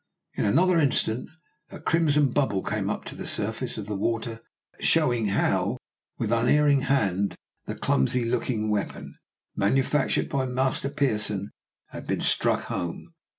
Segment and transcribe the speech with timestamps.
[0.33, 1.29] In another instant
[1.69, 4.41] a crimson bubble came up to the surface of the water,
[4.79, 5.77] showing with how
[6.17, 7.35] unerring a hand
[7.67, 9.19] the clumsy looking weapon
[9.55, 11.51] manufactured by Master Pearson
[11.89, 13.13] had been struck home.